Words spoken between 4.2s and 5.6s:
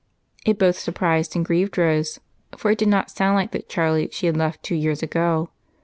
had left two years ago.